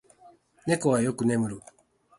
[0.65, 1.61] 猫はよく眠る。